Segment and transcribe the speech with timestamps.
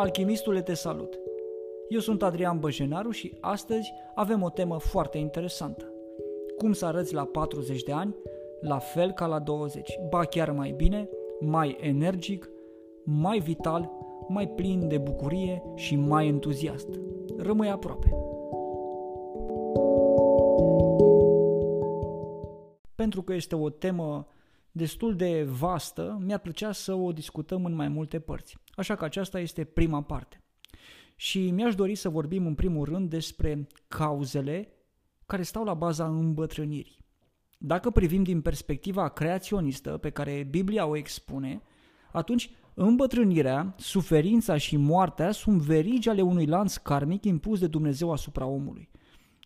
[0.00, 1.18] Alchimistule te salut!
[1.88, 5.92] Eu sunt Adrian Băjenaru și astăzi avem o temă foarte interesantă.
[6.58, 8.16] Cum să arăți la 40 de ani,
[8.60, 11.08] la fel ca la 20, ba chiar mai bine,
[11.40, 12.50] mai energic,
[13.04, 13.90] mai vital,
[14.28, 16.88] mai plin de bucurie și mai entuziast.
[17.36, 18.14] Rămâi aproape!
[22.94, 24.26] Pentru că este o temă
[24.72, 28.56] destul de vastă, mi-ar plăcea să o discutăm în mai multe părți.
[28.70, 30.42] Așa că aceasta este prima parte.
[31.16, 34.68] Și mi-aș dori să vorbim în primul rând despre cauzele
[35.26, 36.98] care stau la baza îmbătrânirii.
[37.58, 41.62] Dacă privim din perspectiva creaționistă pe care Biblia o expune,
[42.12, 48.46] atunci îmbătrânirea, suferința și moartea sunt verigi ale unui lanț karmic impus de Dumnezeu asupra
[48.46, 48.88] omului.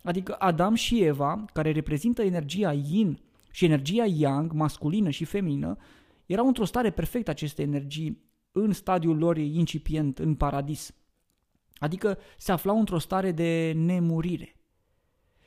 [0.03, 3.19] Adică Adam și Eva, care reprezintă energia yin
[3.55, 5.77] și energia yang, masculină și feminină,
[6.27, 10.95] erau într-o stare perfectă aceste energii în stadiul lor incipient, în paradis.
[11.75, 14.57] Adică se aflau într-o stare de nemurire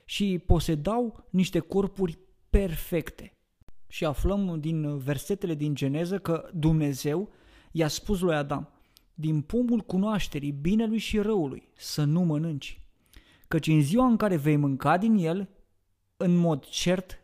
[0.05, 2.17] și posedau niște corpuri
[2.49, 3.31] perfecte.
[3.88, 7.30] Și aflăm din versetele din Geneză că Dumnezeu
[7.71, 8.69] i-a spus lui Adam,
[9.14, 12.81] din pomul cunoașterii binelui și răului, să nu mănânci,
[13.47, 15.49] căci în ziua în care vei mânca din el,
[16.17, 17.21] în mod cert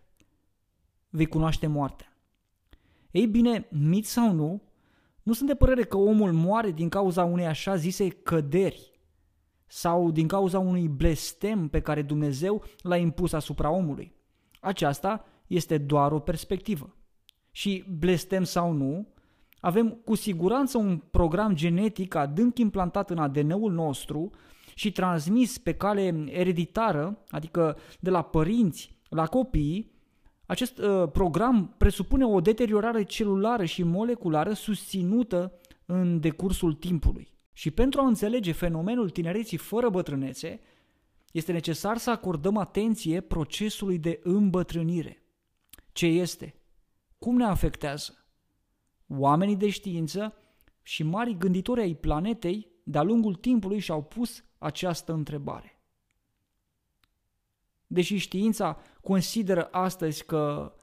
[1.15, 2.17] vei cunoaște moartea.
[3.11, 4.61] Ei bine, mit sau nu,
[5.23, 8.99] nu sunt de părere că omul moare din cauza unei așa zise căderi
[9.67, 14.15] sau din cauza unui blestem pe care Dumnezeu l-a impus asupra omului.
[14.59, 16.95] Aceasta este doar o perspectivă.
[17.51, 19.07] Și blestem sau nu,
[19.59, 24.29] avem cu siguranță un program genetic adânc implantat în ADN-ul nostru
[24.75, 29.92] și transmis pe cale ereditară, adică de la părinți la copii,
[30.53, 37.31] acest uh, program presupune o deteriorare celulară și moleculară susținută în decursul timpului.
[37.53, 40.59] Și pentru a înțelege fenomenul tinereții fără bătrânețe,
[41.31, 45.23] este necesar să acordăm atenție procesului de îmbătrânire.
[45.91, 46.55] Ce este?
[47.17, 48.25] Cum ne afectează?
[49.07, 50.33] Oamenii de știință
[50.81, 55.72] și mari gânditori ai planetei de-a lungul timpului și-au pus această întrebare.
[57.93, 60.73] Deși știința consideră astăzi că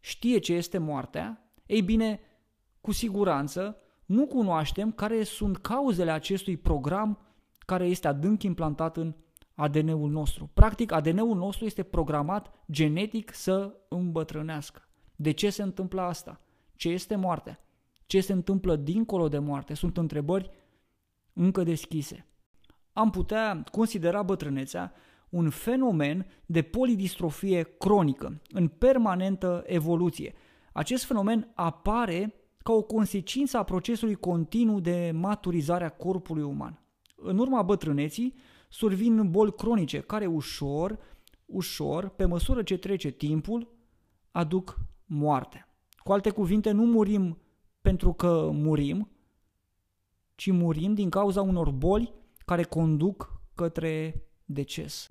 [0.00, 2.20] știe ce este moartea, ei bine,
[2.80, 7.18] cu siguranță nu cunoaștem care sunt cauzele acestui program
[7.58, 9.14] care este adânc implantat în
[9.54, 10.50] ADN-ul nostru.
[10.54, 14.88] Practic, ADN-ul nostru este programat genetic să îmbătrânească.
[15.16, 16.40] De ce se întâmplă asta?
[16.76, 17.64] Ce este moartea?
[18.06, 19.74] Ce se întâmplă dincolo de moarte?
[19.74, 20.50] Sunt întrebări
[21.32, 22.26] încă deschise.
[22.92, 24.92] Am putea considera bătrânețea
[25.32, 30.34] un fenomen de polidistrofie cronică, în permanentă evoluție.
[30.72, 36.82] Acest fenomen apare ca o consecință a procesului continuu de maturizare a corpului uman.
[37.16, 38.34] În urma bătrâneții
[38.68, 40.98] survin boli cronice care ușor,
[41.46, 43.74] ușor, pe măsură ce trece timpul,
[44.30, 45.66] aduc moarte.
[45.96, 47.38] Cu alte cuvinte, nu murim
[47.80, 49.10] pentru că murim,
[50.34, 52.12] ci murim din cauza unor boli
[52.44, 55.06] care conduc către deces.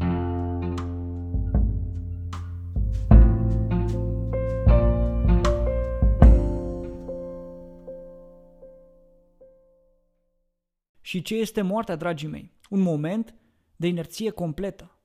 [11.12, 12.52] Și ce este moartea, dragii mei?
[12.70, 13.36] Un moment
[13.76, 15.00] de inerție completă.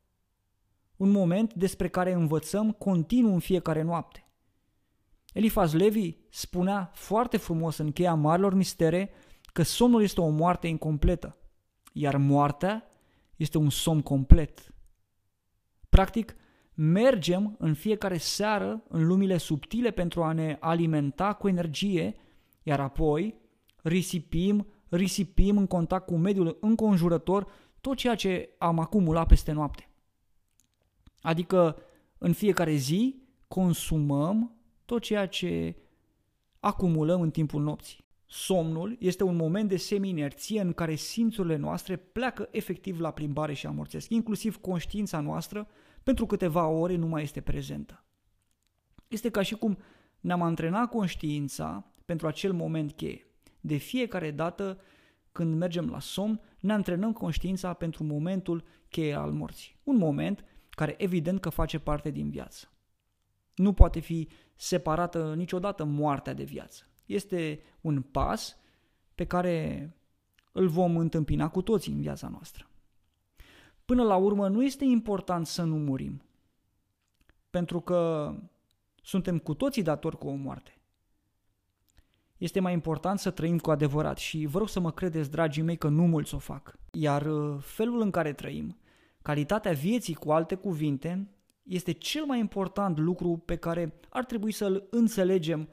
[0.97, 4.29] Un moment despre care învățăm continuu în fiecare noapte.
[5.33, 9.11] Elifaz Levi spunea foarte frumos în cheia marilor mistere
[9.53, 11.37] că somnul este o moarte incompletă,
[11.93, 12.87] iar moartea
[13.37, 14.75] este un somn complet.
[15.89, 16.37] Practic,
[16.75, 22.15] mergem în fiecare seară în lumile subtile pentru a ne alimenta cu energie,
[22.63, 23.35] iar apoi
[23.83, 27.47] risipim, risipim în contact cu mediul înconjurător
[27.81, 29.91] tot ceea ce am acumulat peste noapte.
[31.21, 31.77] Adică
[32.19, 35.77] în fiecare zi consumăm tot ceea ce
[36.61, 38.05] acumulăm în timpul nopții.
[38.27, 43.67] Somnul este un moment de semi-inerție în care simțurile noastre pleacă efectiv la plimbare și
[43.67, 45.69] amorțesc, inclusiv conștiința noastră
[46.03, 48.05] pentru câteva ore nu mai este prezentă.
[49.09, 49.79] Este ca și cum
[50.21, 53.27] ne-am antrenat conștiința pentru acel moment cheie.
[53.67, 54.81] De fiecare dată
[55.33, 59.77] când mergem la somn, ne antrenăm conștiința pentru momentul cheie al morții.
[59.83, 62.69] Un moment care evident că face parte din viață.
[63.55, 66.85] Nu poate fi separată niciodată moartea de viață.
[67.07, 68.57] Este un pas
[69.15, 69.91] pe care
[70.53, 72.69] îl vom întâmpina cu toții în viața noastră.
[73.85, 76.23] Până la urmă, nu este important să nu murim,
[77.51, 78.33] pentru că
[79.03, 80.76] suntem cu toții datori cu o moarte.
[82.39, 85.77] Este mai important să trăim cu adevărat și vă rog să mă credeți, dragii mei,
[85.77, 86.79] că nu mulți o fac.
[86.93, 88.77] Iar uh, felul în care trăim,
[89.23, 91.29] calitatea vieții cu alte cuvinte,
[91.63, 95.69] este cel mai important lucru pe care ar trebui să-l înțelegem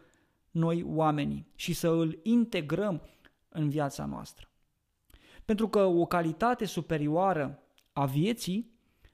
[0.51, 3.01] noi oamenii și să îl integrăm
[3.49, 4.47] în viața noastră.
[5.45, 7.63] Pentru că o calitate superioară
[7.93, 8.71] a vieții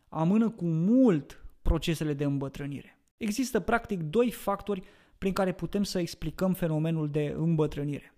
[0.10, 3.00] amână cu mult procesele de îmbătrânire.
[3.18, 4.84] Există practic doi factori
[5.20, 8.14] prin care putem să explicăm fenomenul de îmbătrânire.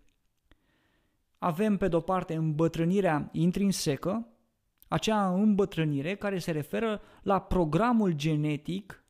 [1.38, 4.27] Avem pe de-o parte îmbătrânirea intrinsecă,
[4.88, 9.01] acea îmbătrânire care se referă la programul genetic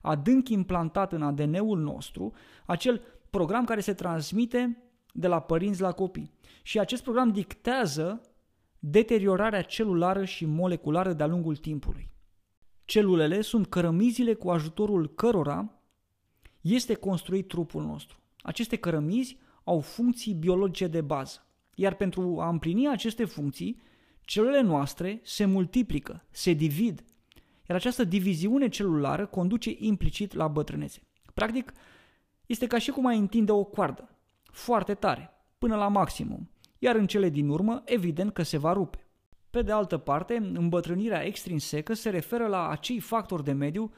[0.00, 2.32] adânc implantat în ADN-ul nostru,
[2.66, 6.32] acel program care se transmite de la părinți la copii.
[6.62, 8.20] Și acest program dictează
[8.78, 12.10] deteriorarea celulară și moleculară de-a lungul timpului.
[12.84, 15.81] Celulele sunt cărămizile cu ajutorul cărora
[16.62, 18.16] este construit trupul nostru.
[18.42, 21.46] Aceste cărămizi au funcții biologice de bază.
[21.74, 23.80] Iar pentru a împlini aceste funcții,
[24.20, 27.04] celulele noastre se multiplică, se divid.
[27.68, 31.02] Iar această diviziune celulară conduce implicit la bătrânețe.
[31.34, 31.72] Practic,
[32.46, 34.08] este ca și cum ai întinde o coardă,
[34.42, 39.06] foarte tare, până la maximum, iar în cele din urmă, evident că se va rupe.
[39.50, 43.92] Pe de altă parte, îmbătrânirea extrinsecă se referă la acei factori de mediu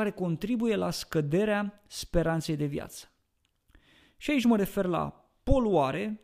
[0.00, 3.12] care contribuie la scăderea speranței de viață.
[4.16, 6.20] Și aici mă refer la poluare,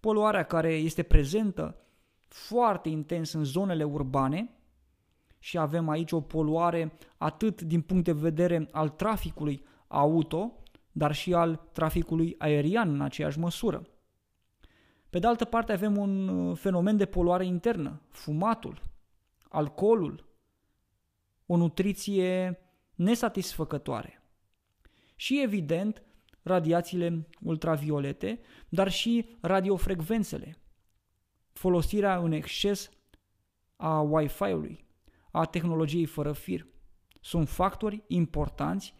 [0.00, 1.76] poluarea care este prezentă
[2.28, 4.50] foarte intens în zonele urbane
[5.38, 10.62] și avem aici o poluare atât din punct de vedere al traficului auto,
[10.92, 13.86] dar și al traficului aerian în aceeași măsură.
[15.10, 18.80] Pe de altă parte avem un uh, fenomen de poluare internă, fumatul,
[19.48, 20.32] alcoolul,
[21.46, 22.58] o nutriție
[22.94, 24.22] nesatisfăcătoare.
[25.16, 26.02] Și evident,
[26.42, 30.58] radiațiile ultraviolete, dar și radiofrecvențele,
[31.52, 32.90] folosirea în exces
[33.76, 34.86] a Wi-Fi-ului,
[35.30, 36.66] a tehnologiei fără fir.
[37.20, 38.94] Sunt factori importanți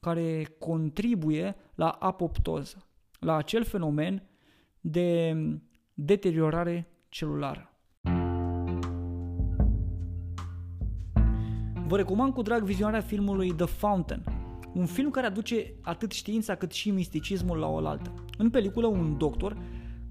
[0.00, 2.86] care contribuie la apoptoză,
[3.20, 4.28] la acel fenomen
[4.80, 5.36] de
[5.94, 7.73] deteriorare celulară.
[11.86, 14.24] Vă recomand cu drag vizionarea filmului The Fountain,
[14.74, 18.12] un film care aduce atât știința cât și misticismul la oaltă.
[18.38, 19.56] În peliculă, un doctor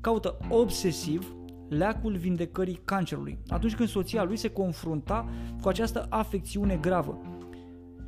[0.01, 1.35] caută obsesiv
[1.69, 5.29] leacul vindecării cancerului, atunci când soția lui se confrunta
[5.61, 7.21] cu această afecțiune gravă.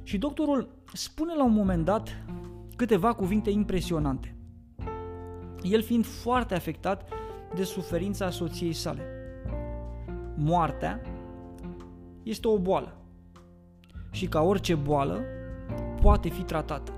[0.04, 2.24] Și doctorul spune la un moment dat
[2.76, 4.36] câteva cuvinte impresionante.
[5.62, 7.10] El fiind foarte afectat
[7.56, 9.02] de suferința soției sale.
[10.36, 11.02] Moartea
[12.24, 13.00] este o boală
[14.16, 15.22] și ca orice boală
[16.02, 16.92] poate fi tratată.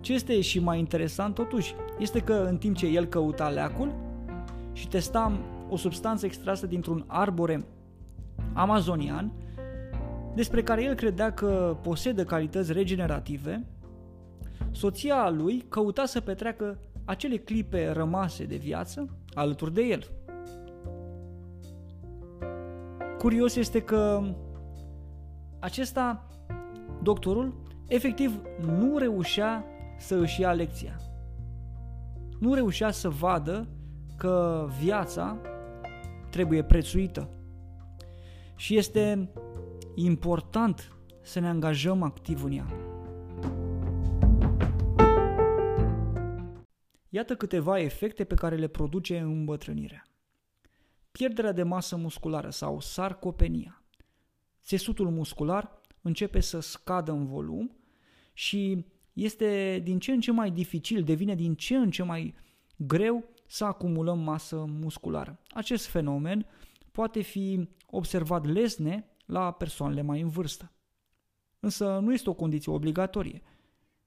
[0.00, 3.94] Ce este și mai interesant totuși este că în timp ce el căuta leacul
[4.72, 7.64] și testa o substanță extrasă dintr-un arbore
[8.52, 9.32] amazonian,
[10.34, 13.66] despre care el credea că posedă calități regenerative,
[14.70, 20.10] soția lui căuta să petreacă acele clipe rămase de viață alături de el.
[23.18, 24.22] Curios este că
[25.62, 26.26] acesta,
[27.02, 29.64] doctorul, efectiv nu reușea
[29.98, 30.96] să își ia lecția.
[32.40, 33.68] Nu reușea să vadă
[34.16, 35.40] că viața
[36.30, 37.28] trebuie prețuită.
[38.56, 39.30] Și este
[39.94, 42.66] important să ne angajăm activ în ea.
[47.08, 50.02] Iată câteva efecte pe care le produce îmbătrânirea.
[51.10, 53.81] Pierderea de masă musculară sau sarcopenia
[54.64, 57.76] țesutul muscular începe să scadă în volum
[58.32, 62.34] și este din ce în ce mai dificil, devine din ce în ce mai
[62.76, 65.40] greu să acumulăm masă musculară.
[65.48, 66.46] Acest fenomen
[66.92, 70.72] poate fi observat lesne la persoanele mai în vârstă.
[71.60, 73.42] Însă nu este o condiție obligatorie.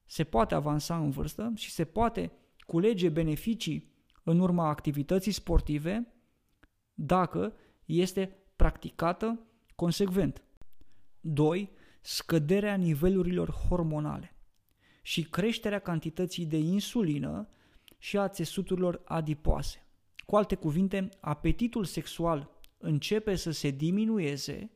[0.05, 2.31] Se poate avansa în vârstă și se poate
[2.65, 3.93] culege beneficii
[4.23, 6.13] în urma activității sportive
[6.93, 7.53] dacă
[7.85, 9.39] este practicată
[9.75, 10.44] consecvent.
[11.27, 11.71] 2.
[12.01, 14.35] Scăderea nivelurilor hormonale
[15.01, 17.49] și creșterea cantității de insulină
[17.97, 19.85] și a țesuturilor adipoase.
[20.25, 24.71] Cu alte cuvinte, apetitul sexual începe să se diminueze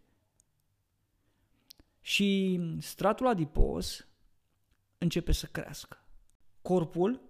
[2.02, 4.08] și stratul adipos
[4.98, 6.04] începe să crească.
[6.62, 7.22] Corpul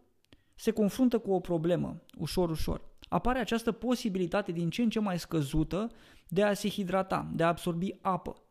[0.55, 2.87] se confruntă cu o problemă, ușor, ușor.
[3.09, 5.91] Apare această posibilitate din ce în ce mai scăzută
[6.27, 8.43] de a se hidrata, de a absorbi apă.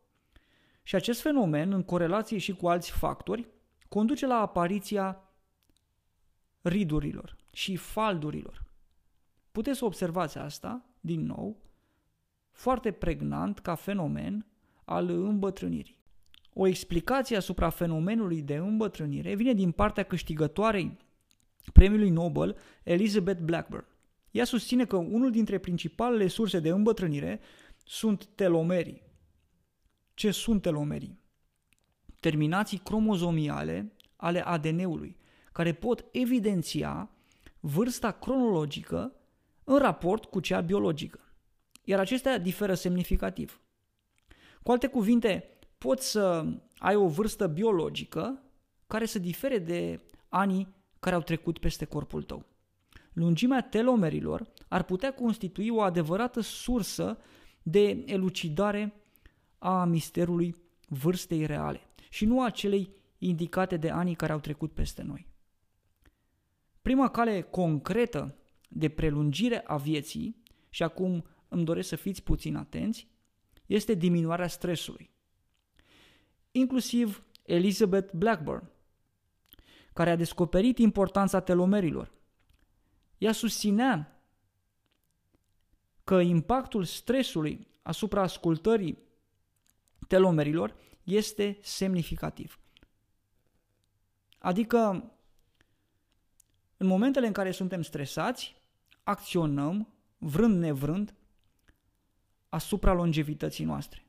[0.89, 3.47] Și acest fenomen, în corelație și cu alți factori,
[3.89, 5.23] conduce la apariția
[6.63, 8.65] ridurilor și faldurilor.
[9.53, 11.57] Puteți să observați asta, din nou,
[12.51, 14.47] foarte pregnant ca fenomen
[14.85, 15.99] al îmbătrânirii.
[16.53, 20.97] O explicație asupra fenomenului de îmbătrânire vine din partea câștigătoarei
[21.73, 23.87] premiului Nobel, Elizabeth Blackburn.
[24.31, 27.41] Ea susține că unul dintre principalele surse de îmbătrânire
[27.85, 29.07] sunt telomerii.
[30.19, 31.19] Ce sunt telomerii?
[32.21, 35.17] Terminații cromozomiale ale ADN-ului,
[35.53, 37.11] care pot evidenția
[37.61, 39.13] vârsta cronologică
[39.65, 41.21] în raport cu cea biologică.
[41.85, 43.61] Iar acestea diferă semnificativ.
[44.63, 46.47] Cu alte cuvinte, poți să
[46.79, 48.43] ai o vârstă biologică
[48.87, 52.47] care să difere de anii care au trecut peste corpul tău.
[53.13, 57.19] Lungimea telomerilor ar putea constitui o adevărată sursă
[57.63, 58.93] de elucidare
[59.59, 60.55] a misterului
[60.89, 65.27] vârstei reale și nu a celei indicate de anii care au trecut peste noi.
[66.83, 68.37] Prima cale concretă
[68.69, 73.09] de prelungire a vieții, și acum îmi doresc să fiți puțin atenți,
[73.67, 75.11] este diminuarea stresului.
[76.51, 78.71] Inclusiv Elizabeth Blackburn,
[79.93, 82.13] care a descoperit importanța telomerilor.
[83.19, 84.23] Ea susținea
[86.05, 88.99] că impactul stresului asupra ascultării
[90.09, 92.59] telomerilor este semnificativ.
[94.39, 95.13] Adică,
[96.77, 98.57] în momentele în care suntem stresați,
[99.03, 99.89] acționăm,
[100.19, 101.15] vrând nevrând,
[102.49, 104.07] asupra longevității noastre.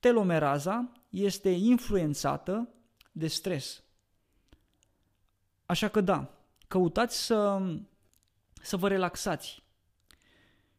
[0.00, 2.68] Telomeraza este influențată
[3.12, 3.82] de stres.
[5.66, 7.62] Așa că da, căutați să,
[8.62, 9.63] să vă relaxați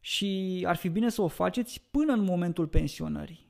[0.06, 3.46] și ar fi bine să o faceți până în momentul pensionării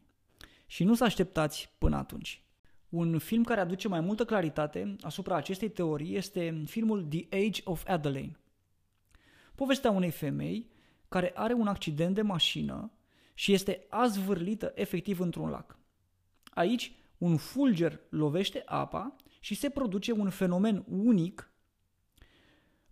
[0.66, 2.42] și nu să așteptați până atunci.
[2.88, 7.88] Un film care aduce mai multă claritate asupra acestei teorii este filmul The Age of
[7.88, 8.38] Adelaine.
[9.54, 10.70] Povestea unei femei
[11.08, 12.92] care are un accident de mașină
[13.34, 15.78] și este azvârlită efectiv într-un lac.
[16.44, 21.50] Aici, un fulger lovește apa și se produce un fenomen unic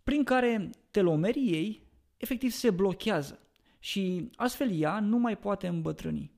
[0.02, 3.38] prin care telomerii ei efectiv se blochează
[3.84, 6.32] și astfel ea nu mai poate îmbătrâni.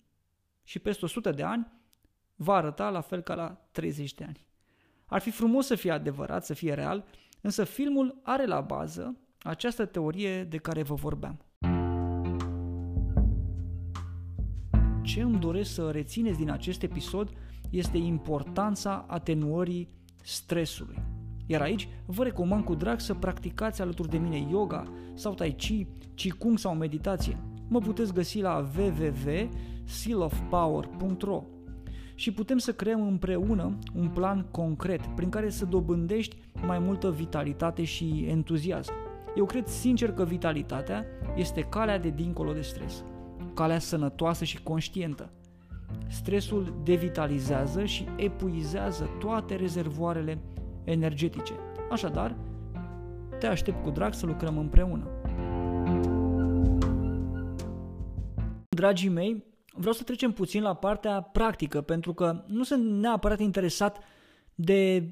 [0.64, 1.66] Și peste 100 de ani
[2.34, 4.46] va arăta la fel ca la 30 de ani.
[5.06, 7.04] Ar fi frumos să fie adevărat, să fie real,
[7.40, 11.44] însă filmul are la bază această teorie de care vă vorbeam.
[15.02, 17.30] Ce îmi doresc să rețineți din acest episod
[17.70, 19.88] este importanța atenuării
[20.22, 21.15] stresului.
[21.46, 24.84] Iar aici vă recomand cu drag să practicați alături de mine yoga
[25.14, 27.38] sau tai chi, qigong sau meditație.
[27.68, 31.42] Mă puteți găsi la www.sealofpower.ro
[32.14, 36.36] și putem să creăm împreună un plan concret prin care să dobândești
[36.66, 38.92] mai multă vitalitate și entuziasm.
[39.36, 41.04] Eu cred sincer că vitalitatea
[41.36, 43.04] este calea de dincolo de stres,
[43.54, 45.30] calea sănătoasă și conștientă.
[46.08, 50.38] Stresul devitalizează și epuizează toate rezervoarele
[50.86, 51.52] energetice.
[51.90, 52.36] Așadar,
[53.38, 55.10] te aștept cu drag să lucrăm împreună.
[58.68, 63.98] Dragii mei, vreau să trecem puțin la partea practică, pentru că nu sunt neapărat interesat
[64.54, 65.08] de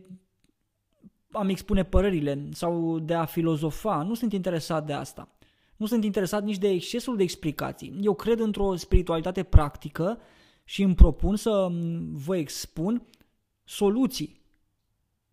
[1.30, 4.02] a-mi expune părerile sau de a filozofa.
[4.02, 5.28] Nu sunt interesat de asta.
[5.76, 7.98] Nu sunt interesat nici de excesul de explicații.
[8.00, 10.18] Eu cred într-o spiritualitate practică
[10.64, 11.68] și îmi propun să
[12.12, 13.06] vă expun
[13.64, 14.43] soluții.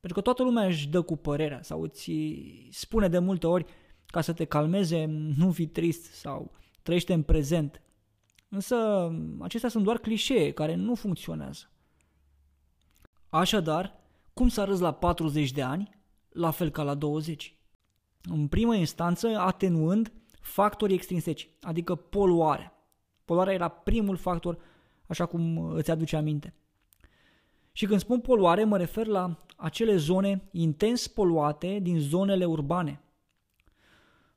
[0.02, 2.12] Pentru că toată lumea își dă cu părerea sau îți
[2.70, 3.66] spune de multe ori
[4.06, 5.06] ca să te calmeze,
[5.36, 7.82] nu fi trist sau trăiește în prezent.
[8.50, 8.76] Însă
[9.40, 11.72] acestea sunt doar clișee care nu funcționează.
[13.30, 14.00] Așadar,
[14.34, 15.90] cum să arăți la 40 de ani,
[16.30, 17.56] la fel ca la 20?
[18.22, 22.74] În primă instanță, atenuând factorii extrinseci, adică poluarea.
[23.26, 24.58] Poluarea era primul factor,
[25.08, 26.56] așa cum îți aduce aminte.
[27.72, 33.02] Și când spun poluare, mă refer la acele zone intens poluate din zonele urbane.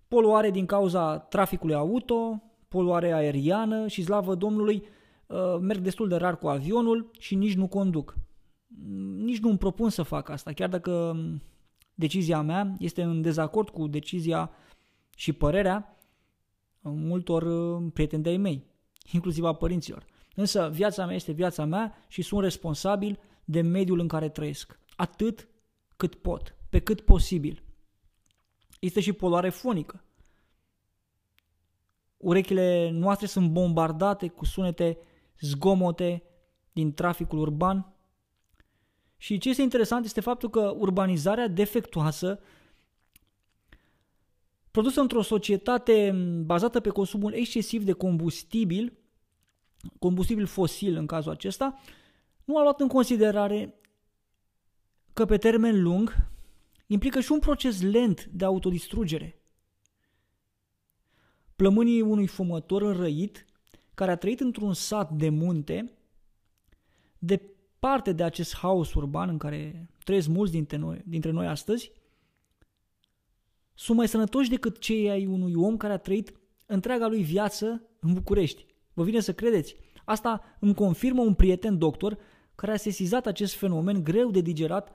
[0.09, 4.87] Poluare din cauza traficului auto, poluare aeriană și slavă Domnului,
[5.27, 8.17] uh, merg destul de rar cu avionul și nici nu conduc.
[9.17, 11.17] Nici nu îmi propun să fac asta, chiar dacă
[11.95, 14.51] decizia mea este în dezacord cu decizia
[15.17, 15.97] și părerea
[16.81, 18.65] multor uh, prieteni de-ai mei,
[19.13, 20.05] inclusiv a părinților.
[20.35, 24.79] Însă viața mea este viața mea și sunt responsabil de mediul în care trăiesc.
[24.97, 25.49] Atât
[25.97, 27.63] cât pot, pe cât posibil.
[28.81, 30.05] Este și poluare fonică.
[32.17, 34.99] Urechile noastre sunt bombardate cu sunete
[35.41, 36.23] zgomote
[36.73, 37.95] din traficul urban
[39.17, 42.41] Și ce este interesant este faptul că urbanizarea defectuoasă
[44.71, 46.11] produsă într-o societate
[46.45, 48.93] bazată pe consumul excesiv de combustibil,
[49.99, 51.81] combustibil fosil în cazul acesta,
[52.45, 53.75] nu a luat în considerare
[55.13, 56.29] că pe termen lung
[56.87, 59.39] implică și un proces lent de autodistrugere.
[61.57, 63.45] Plămânii unui fumător înrăit,
[63.95, 65.99] care a trăit într-un sat de munte,
[67.19, 71.93] departe de acest haos urban în care trăiesc mulți dintre noi, dintre noi astăzi,
[73.75, 76.33] sunt mai sănătoși decât cei ai unui om care a trăit
[76.67, 78.67] întreaga lui viață în București.
[78.95, 79.77] Vă vine să credeți?
[80.05, 82.19] Asta îmi confirmă un prieten doctor
[82.55, 84.93] care a sesizat acest fenomen greu de digerat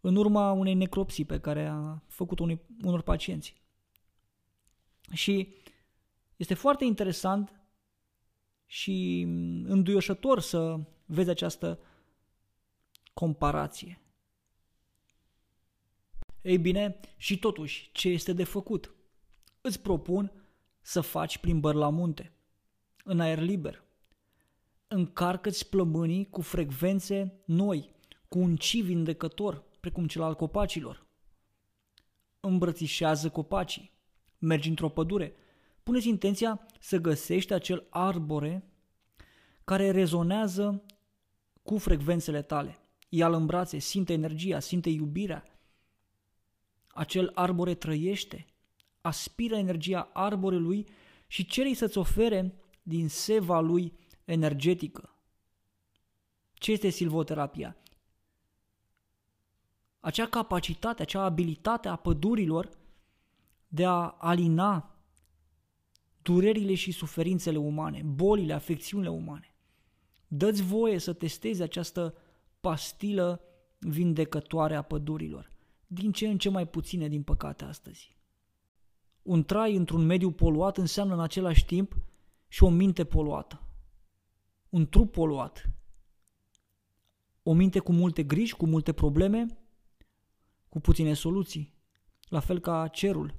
[0.00, 3.62] în urma unei necropsii pe care a făcut-o unui, unor pacienți.
[5.12, 5.54] Și
[6.36, 7.52] este foarte interesant
[8.66, 9.26] și
[9.64, 11.78] înduioșător să vezi această
[13.12, 14.00] comparație.
[16.42, 18.94] Ei bine, și totuși, ce este de făcut?
[19.60, 20.32] Îți propun
[20.80, 22.32] să faci plimbări la munte,
[23.10, 23.84] în aer liber.
[24.88, 27.94] Încarcă-ți plămânii cu frecvențe noi,
[28.28, 31.06] cu un ci vindecător, precum cel al copacilor.
[32.40, 33.92] Îmbrățișează copacii.
[34.38, 35.34] Mergi într-o pădure.
[35.82, 38.64] Puneți intenția să găsești acel arbore
[39.64, 40.82] care rezonează
[41.62, 42.78] cu frecvențele tale.
[43.08, 45.44] Ia-l în brațe, simte energia, simte iubirea,
[46.86, 48.46] acel arbore trăiește,
[49.00, 50.86] aspiră energia arborelui
[51.26, 52.54] și cere să-ți ofere
[52.90, 53.92] din seva lui
[54.24, 55.14] energetică.
[56.52, 57.76] Ce este silvoterapia?
[60.00, 62.70] Acea capacitate, acea abilitate a pădurilor
[63.68, 64.94] de a alina
[66.22, 69.54] durerile și suferințele umane, bolile, afecțiunile umane.
[70.28, 72.14] Dă-ți voie să testezi această
[72.60, 73.40] pastilă
[73.78, 75.50] vindecătoare a pădurilor
[75.86, 78.16] din ce în ce mai puține, din păcate, astăzi.
[79.22, 81.96] Un trai într-un mediu poluat înseamnă în același timp
[82.50, 83.62] și o minte poluată.
[84.68, 85.70] Un trup poluat.
[87.42, 89.58] O minte cu multe griji, cu multe probleme,
[90.68, 91.74] cu puține soluții.
[92.28, 93.34] La fel ca cerul.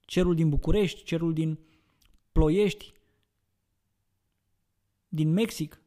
[0.00, 1.58] Cerul din București, cerul din
[2.32, 2.92] Ploiești,
[5.08, 5.82] din Mexic,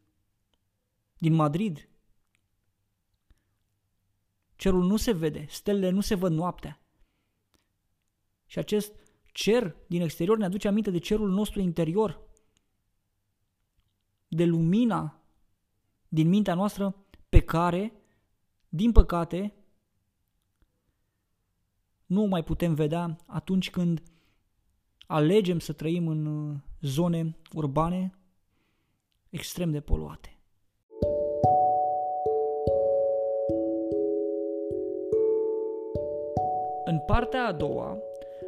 [1.17, 1.89] din Madrid,
[4.56, 6.80] Cerul nu se vede, stelele nu se văd noaptea.
[8.45, 8.93] Și acest
[9.36, 12.19] cer din exterior ne aduce aminte de cerul nostru interior,
[14.28, 15.21] de lumina
[16.08, 16.95] din mintea noastră
[17.30, 17.93] pe care,
[18.69, 19.54] din păcate,
[22.06, 24.04] nu o mai putem vedea atunci când
[25.08, 28.17] alegem să trăim în uh, zone urbane
[29.30, 30.39] extrem de poluate.
[36.86, 37.98] În partea a doua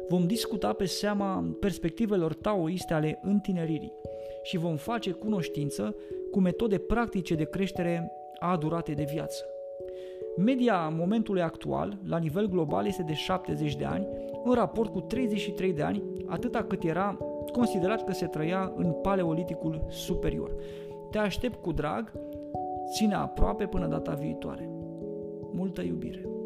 [0.08, 3.92] vom discuta pe seama perspectivelor taoiste ale întineririi
[4.42, 5.94] și vom face cunoștință
[6.30, 9.44] cu metode practice de creștere a duratei de viață.
[10.36, 14.06] Media momentului actual, la nivel global, este de 70 de ani,
[14.44, 17.18] în raport cu 33 de ani, atâta cât era
[17.52, 20.54] considerat că se trăia în paleoliticul superior.
[21.10, 22.12] Te aștept cu drag,
[22.92, 24.68] ține aproape până data viitoare.
[25.52, 26.37] Multă iubire!